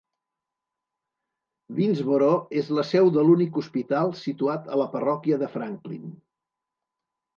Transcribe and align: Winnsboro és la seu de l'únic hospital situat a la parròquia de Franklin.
Winnsboro 1.79 2.29
és 2.63 2.71
la 2.79 2.85
seu 2.93 3.11
de 3.17 3.27
l'únic 3.27 3.61
hospital 3.63 4.11
situat 4.23 4.73
a 4.77 4.81
la 4.83 4.89
parròquia 4.97 5.39
de 5.45 5.51
Franklin. 5.59 6.09